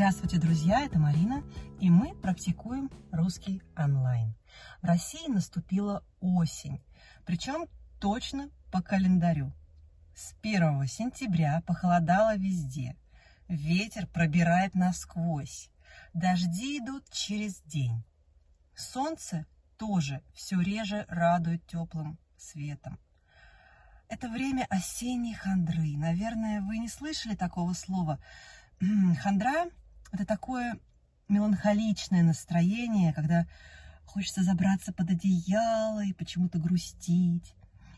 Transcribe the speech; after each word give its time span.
Здравствуйте, 0.00 0.38
друзья, 0.38 0.80
это 0.80 0.98
Марина, 0.98 1.44
и 1.78 1.90
мы 1.90 2.14
практикуем 2.14 2.90
русский 3.12 3.60
онлайн. 3.76 4.34
В 4.80 4.86
России 4.86 5.28
наступила 5.28 6.02
осень, 6.20 6.82
причем 7.26 7.66
точно 8.00 8.48
по 8.72 8.80
календарю. 8.80 9.52
С 10.14 10.34
1 10.40 10.86
сентября 10.86 11.62
похолодало 11.66 12.34
везде, 12.38 12.96
ветер 13.46 14.06
пробирает 14.06 14.74
насквозь, 14.74 15.68
дожди 16.14 16.78
идут 16.78 17.04
через 17.10 17.60
день. 17.66 18.02
Солнце 18.74 19.44
тоже 19.76 20.22
все 20.32 20.58
реже 20.62 21.04
радует 21.10 21.66
теплым 21.66 22.18
светом. 22.38 22.98
Это 24.08 24.30
время 24.30 24.66
осенней 24.70 25.34
хандры. 25.34 25.94
Наверное, 25.98 26.62
вы 26.62 26.78
не 26.78 26.88
слышали 26.88 27.34
такого 27.34 27.74
слова. 27.74 28.18
Хандра 29.18 29.66
это 30.12 30.26
такое 30.26 30.78
меланхоличное 31.28 32.22
настроение, 32.22 33.12
когда 33.12 33.46
хочется 34.04 34.42
забраться 34.42 34.92
под 34.92 35.10
одеяло 35.10 36.04
и 36.04 36.12
почему-то 36.12 36.58
грустить. 36.58 37.54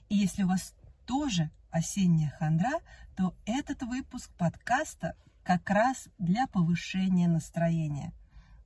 И 0.08 0.16
если 0.16 0.42
у 0.42 0.48
вас 0.48 0.74
тоже 1.06 1.50
осенняя 1.70 2.30
хандра, 2.38 2.80
то 3.16 3.34
этот 3.46 3.82
выпуск 3.82 4.30
подкаста 4.36 5.16
как 5.42 5.68
раз 5.70 6.08
для 6.18 6.46
повышения 6.46 7.28
настроения. 7.28 8.12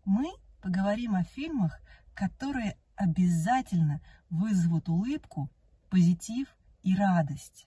Мы 0.04 0.28
поговорим 0.60 1.14
о 1.14 1.24
фильмах, 1.24 1.80
которые 2.14 2.76
обязательно 2.96 4.00
вызовут 4.30 4.88
улыбку, 4.88 5.50
позитив 5.90 6.48
и 6.82 6.96
радость. 6.96 7.66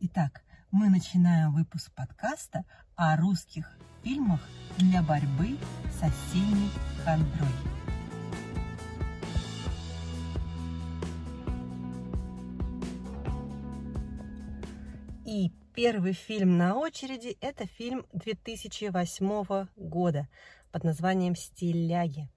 Итак, 0.00 0.44
мы 0.70 0.90
начинаем 0.90 1.52
выпуск 1.52 1.92
подкаста 1.94 2.64
о 2.96 3.16
русских 3.16 3.78
фильмах 4.02 4.40
для 4.78 5.02
борьбы 5.02 5.58
с 5.92 6.02
осенней 6.02 6.70
хандрой. 7.04 7.48
И 15.24 15.52
первый 15.74 16.12
фильм 16.12 16.56
на 16.56 16.74
очереди– 16.76 17.36
это 17.40 17.66
фильм 17.66 18.06
2008 18.12 19.68
года 19.76 20.28
под 20.72 20.84
названием 20.84 21.36
«Стиляги». 21.36 22.28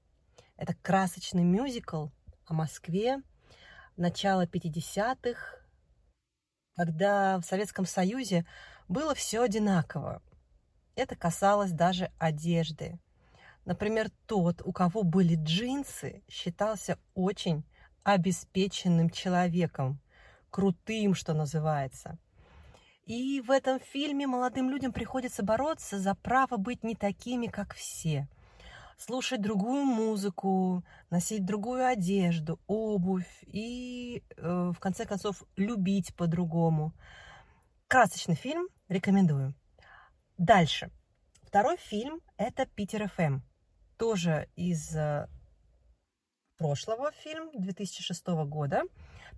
Это 0.58 0.76
красочный 0.76 1.44
мюзикл 1.44 2.08
о 2.46 2.54
Москве 2.54 3.22
начала 3.96 4.46
50-х, 4.46 5.59
когда 6.80 7.38
в 7.40 7.44
Советском 7.44 7.86
Союзе 7.86 8.46
было 8.88 9.14
все 9.14 9.42
одинаково. 9.42 10.22
Это 10.96 11.18
касалось 11.18 11.74
даже 11.74 12.10
одежды. 12.18 13.00
Например, 13.66 14.10
тот, 14.28 14.62
у 14.64 14.72
кого 14.72 15.04
были 15.04 15.36
джинсы, 15.36 16.24
считался 16.30 16.98
очень 17.16 17.66
обеспеченным 18.04 19.10
человеком, 19.10 20.00
крутым, 20.52 21.16
что 21.16 21.34
называется. 21.34 22.18
И 23.06 23.42
в 23.42 23.52
этом 23.52 23.82
фильме 23.82 24.26
молодым 24.26 24.70
людям 24.70 24.94
приходится 24.94 25.44
бороться 25.44 26.00
за 26.00 26.16
право 26.16 26.56
быть 26.56 26.82
не 26.86 26.96
такими, 26.96 27.48
как 27.48 27.74
все– 27.76 28.30
слушать 29.00 29.42
другую 29.42 29.86
музыку, 29.86 30.84
носить 31.10 31.46
другую 31.46 31.88
одежду, 31.88 32.60
обувь 32.68 33.44
и, 33.48 34.24
э, 34.38 34.72
в 34.76 34.80
конце 34.80 35.06
концов, 35.06 35.44
любить 35.56 36.14
по-другому. 36.16 36.94
Красочный 37.88 38.36
фильм, 38.36 38.68
рекомендую. 38.90 39.56
Дальше. 40.38 40.92
Второй 41.44 41.78
фильм– 41.78 42.20
это 42.38 42.66
«Питер 42.66 43.10
ФМ». 43.10 43.40
Тоже 43.98 44.50
из 44.56 44.96
э, 44.96 45.28
прошлого 46.58 47.12
фильм 47.12 47.50
2006 47.54 48.28
года. 48.46 48.84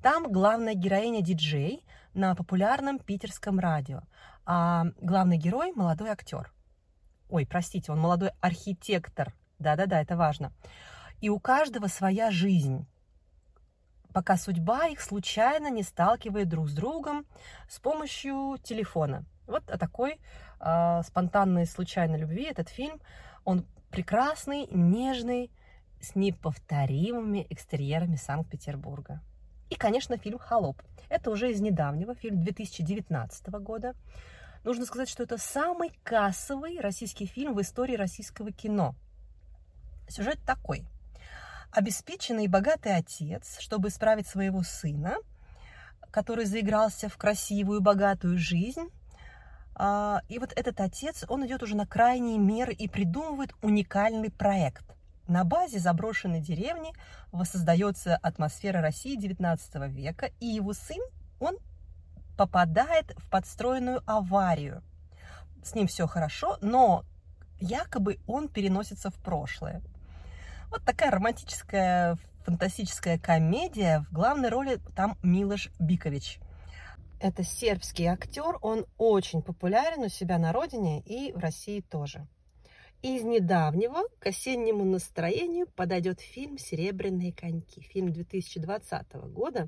Там 0.02 0.32
главная 0.32 0.74
героиня 0.74 1.22
диджей 1.22 1.86
на 2.14 2.36
популярном 2.36 3.00
питерском 3.00 3.60
радио, 3.60 4.02
а 4.46 4.86
главный 5.00 5.38
герой– 5.38 5.72
молодой 5.76 6.10
актер. 6.10 6.52
Ой, 7.30 7.46
простите, 7.46 7.92
он 7.92 8.00
молодой 8.00 8.32
архитектор 8.42 9.34
да-да-да, 9.62 10.02
это 10.02 10.18
важно. 10.18 10.52
И 11.22 11.30
у 11.30 11.40
каждого 11.40 11.88
своя 11.88 12.32
жизнь, 12.32 12.88
пока 14.12 14.38
судьба 14.38 14.88
их 14.88 15.00
случайно 15.02 15.70
не 15.70 15.84
сталкивает 15.84 16.50
друг 16.50 16.68
с 16.68 16.74
другом 16.74 17.26
с 17.70 17.80
помощью 17.80 18.58
телефона. 18.64 19.24
Вот 19.46 19.70
о 19.70 19.78
такой 19.78 20.20
э, 20.60 21.02
спонтанной 21.06 21.66
случайной 21.66 22.18
любви 22.18 22.44
этот 22.44 22.70
фильм. 22.70 23.00
Он 23.46 23.66
прекрасный, 23.92 24.68
нежный, 24.72 25.52
с 26.02 26.16
неповторимыми 26.16 27.46
экстерьерами 27.52 28.16
Санкт-Петербурга. 28.16 29.22
И, 29.70 29.76
конечно, 29.76 30.18
фильм 30.18 30.40
«Холоп». 30.40 30.82
Это 31.10 31.30
уже 31.30 31.52
из 31.52 31.62
недавнего, 31.62 32.16
фильм 32.16 32.42
2019 32.42 33.48
года. 33.60 33.94
Нужно 34.64 34.86
сказать, 34.86 35.10
что 35.10 35.22
это 35.22 35.38
самый 35.38 35.92
кассовый 36.02 36.80
российский 36.80 37.28
фильм 37.28 37.54
в 37.54 37.62
истории 37.62 37.96
российского 37.96 38.52
кино– 38.52 38.96
Сюжет 40.12 40.40
такой. 40.46 40.86
Обеспеченный 41.72 42.46
и 42.46 42.50
богатый 42.50 42.94
отец, 42.94 43.58
чтобы 43.60 43.88
исправить 43.88 44.28
своего 44.28 44.62
сына, 44.62 45.16
который 46.12 46.44
заигрался 46.44 47.08
в 47.08 47.16
красивую, 47.16 47.80
богатую 47.80 48.38
жизнь, 48.38 48.90
а, 49.74 50.22
и 50.28 50.38
вот 50.38 50.52
этот 50.54 50.82
отец, 50.82 51.24
он 51.30 51.46
идет 51.48 51.64
уже 51.64 51.78
на 51.78 51.88
крайние 51.88 52.38
меры 52.38 52.74
и 52.74 52.90
придумывает 52.90 53.56
уникальный 53.62 54.30
проект. 54.30 54.84
На 55.30 55.46
базе 55.46 55.80
заброшенной 55.80 56.42
деревни 56.42 56.94
воссоздается 57.32 58.18
атмосфера 58.18 58.82
России 58.82 59.18
XIX 59.18 59.88
века, 59.88 60.30
и 60.42 60.46
его 60.46 60.74
сын, 60.74 61.02
он 61.40 61.58
попадает 62.38 63.14
в 63.18 63.30
подстроенную 63.30 64.04
аварию. 64.06 64.84
С 65.64 65.74
ним 65.74 65.88
все 65.88 66.06
хорошо, 66.06 66.58
но 66.62 67.06
якобы 67.62 68.20
он 68.28 68.50
переносится 68.50 69.10
в 69.10 69.16
прошлое. 69.16 69.82
Вот 70.72 70.86
такая 70.86 71.12
романтическая, 71.12 72.18
фантастическая 72.46 73.20
комедия. 73.20 74.06
В 74.10 74.14
главной 74.14 74.48
роли 74.48 74.80
там 74.96 75.18
Милош 75.22 75.70
Бикович. 75.80 76.40
Это 77.20 77.44
сербский 77.44 78.06
актер, 78.06 78.58
он 78.62 78.86
очень 78.98 79.42
популярен 79.42 80.04
у 80.04 80.08
себя 80.08 80.40
на 80.40 80.54
родине 80.54 81.02
и 81.02 81.34
в 81.34 81.40
России 81.40 81.82
тоже. 81.82 82.26
Из 83.02 83.22
недавнего 83.24 84.04
к 84.20 84.28
осеннему 84.28 84.86
настроению 84.86 85.68
подойдет 85.68 86.22
фильм 86.22 86.58
«Серебряные 86.58 87.34
коньки», 87.34 87.82
фильм 87.82 88.14
2020 88.14 89.14
года. 89.34 89.68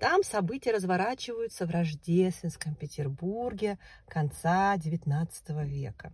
Там 0.00 0.24
события 0.24 0.72
разворачиваются 0.72 1.64
в 1.64 1.70
рождественском 1.70 2.74
Петербурге 2.74 3.78
конца 4.08 4.74
XIX 4.76 5.64
века 5.64 6.12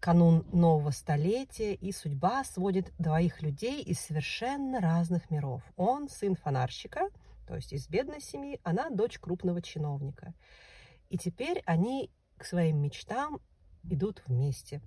канун 0.00 0.46
нового 0.52 0.90
столетия, 0.90 1.74
и 1.74 1.92
судьба 1.92 2.44
сводит 2.44 2.92
двоих 2.98 3.42
людей 3.42 3.82
из 3.82 4.00
совершенно 4.00 4.80
разных 4.80 5.30
миров. 5.30 5.62
Он 5.76 6.08
сын 6.08 6.36
фонарщика, 6.36 7.08
то 7.46 7.56
есть 7.56 7.72
из 7.72 7.88
бедной 7.88 8.20
семьи, 8.20 8.60
она 8.62 8.90
дочь 8.90 9.18
крупного 9.18 9.62
чиновника. 9.62 10.34
И 11.08 11.18
теперь 11.18 11.62
они 11.66 12.10
к 12.36 12.44
своим 12.44 12.80
мечтам 12.80 13.40
идут 13.84 14.22
вместе. 14.26 14.82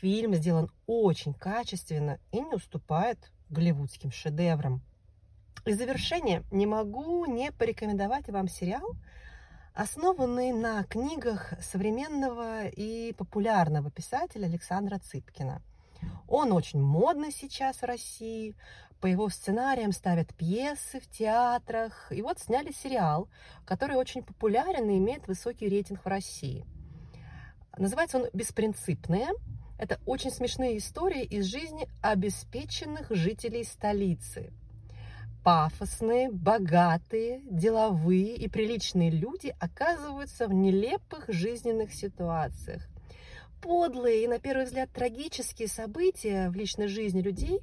Фильм 0.00 0.34
сделан 0.34 0.70
очень 0.86 1.34
качественно 1.34 2.18
и 2.30 2.40
не 2.40 2.54
уступает 2.54 3.32
голливудским 3.48 4.10
шедеврам. 4.10 4.82
И 5.64 5.72
завершение 5.72 6.44
не 6.50 6.66
могу 6.66 7.24
не 7.26 7.52
порекомендовать 7.52 8.28
вам 8.28 8.48
сериал– 8.48 8.96
основанный 9.74 10.52
на 10.52 10.84
книгах 10.84 11.54
современного 11.60 12.66
и 12.66 13.12
популярного 13.14 13.90
писателя 13.90 14.46
Александра 14.46 14.98
Цыпкина. 14.98 15.62
Он 16.28 16.52
очень 16.52 16.80
модный 16.80 17.32
сейчас 17.32 17.76
в 17.76 17.84
России, 17.84 18.54
по 19.00 19.06
его 19.06 19.28
сценариям 19.28 19.92
ставят 19.92 20.34
пьесы 20.34 21.00
в 21.00 21.08
театрах. 21.08 22.12
И 22.12 22.22
вот 22.22 22.38
сняли 22.38 22.70
сериал, 22.70 23.28
который 23.64 23.96
очень 23.96 24.22
популярен 24.22 24.88
и 24.90 24.98
имеет 24.98 25.26
высокий 25.26 25.68
рейтинг 25.68 26.04
в 26.04 26.08
России. 26.08 26.64
Называется 27.76 28.18
он 28.18 28.28
«Беспринципные». 28.32 29.28
Это 29.78 29.98
очень 30.06 30.30
смешные 30.30 30.78
истории 30.78 31.24
из 31.24 31.46
жизни 31.46 31.88
обеспеченных 32.02 33.10
жителей 33.10 33.64
столицы– 33.64 34.52
пафосные, 35.42 36.30
богатые, 36.30 37.40
деловые 37.50 38.36
и 38.36 38.48
приличные 38.48 39.10
люди 39.10 39.54
оказываются 39.58 40.46
в 40.46 40.52
нелепых 40.52 41.24
жизненных 41.28 41.92
ситуациях. 41.92 42.86
Подлые 43.60 44.24
и, 44.24 44.28
на 44.28 44.38
первый 44.38 44.64
взгляд, 44.64 44.90
трагические 44.90 45.68
события 45.68 46.48
в 46.50 46.54
личной 46.54 46.88
жизни 46.88 47.20
людей 47.20 47.60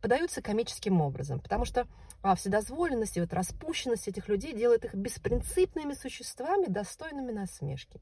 подаются 0.00 0.42
комическим 0.42 1.00
образом, 1.00 1.40
потому 1.40 1.64
что 1.64 1.86
а, 2.22 2.34
вседозволенность 2.34 3.16
и 3.16 3.20
вот 3.20 3.32
распущенность 3.32 4.08
этих 4.08 4.28
людей 4.28 4.52
делает 4.52 4.84
их 4.84 4.94
беспринципными 4.94 5.94
существами, 5.94 6.66
достойными 6.66 7.32
насмешки. 7.32 8.00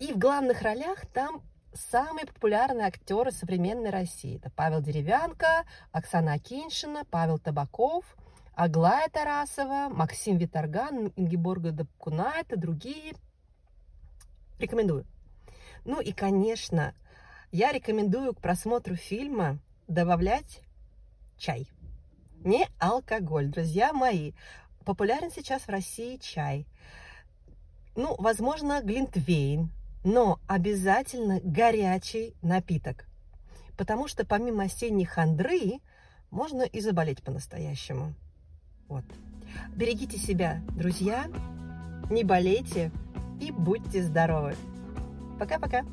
И 0.00 0.12
в 0.12 0.18
главных 0.18 0.62
ролях 0.62 1.06
там 1.06 1.42
самые 1.74 2.26
популярные 2.26 2.86
актеры 2.86 3.30
современной 3.30 3.90
России. 3.90 4.36
Это 4.36 4.50
Павел 4.50 4.80
Деревянко, 4.80 5.64
Оксана 5.92 6.34
Акиншина, 6.34 7.04
Павел 7.10 7.38
Табаков, 7.38 8.04
Аглая 8.54 9.08
Тарасова, 9.08 9.88
Максим 9.90 10.38
Виторган, 10.38 11.12
Ингеборга 11.16 11.72
Дапкунайт 11.72 12.52
и 12.52 12.56
другие. 12.56 13.14
Рекомендую. 14.58 15.04
Ну 15.84 16.00
и, 16.00 16.12
конечно, 16.12 16.94
я 17.50 17.72
рекомендую 17.72 18.34
к 18.34 18.40
просмотру 18.40 18.94
фильма 18.96 19.58
добавлять 19.88 20.60
чай. 21.36 21.68
Не 22.44 22.68
алкоголь, 22.78 23.48
друзья 23.48 23.92
мои. 23.92 24.32
Популярен 24.84 25.30
сейчас 25.30 25.62
в 25.62 25.68
России 25.68 26.18
чай. 26.18 26.66
Ну, 27.96 28.14
возможно, 28.18 28.82
глинтвейн, 28.82 29.70
но 30.04 30.38
обязательно 30.46 31.40
горячий 31.42 32.34
напиток. 32.42 33.06
Потому 33.76 34.06
что 34.06 34.24
помимо 34.24 34.64
осенней 34.64 35.06
хандры 35.06 35.80
можно 36.30 36.62
и 36.62 36.80
заболеть 36.80 37.22
по-настоящему. 37.22 38.14
Вот. 38.86 39.04
Берегите 39.74 40.18
себя, 40.18 40.60
друзья, 40.76 41.26
не 42.10 42.22
болейте 42.22 42.92
и 43.40 43.50
будьте 43.50 44.02
здоровы. 44.02 44.54
Пока-пока. 45.38 45.84